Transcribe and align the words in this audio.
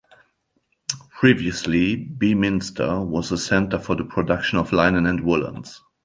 Previously 1.19 1.95
Beaminster 1.95 3.01
was 3.05 3.31
a 3.31 3.37
centre 3.37 3.77
for 3.77 3.95
the 3.95 4.03
production 4.03 4.57
of 4.57 4.73
linen 4.73 5.05
and 5.05 5.19
woollens. 5.19 5.79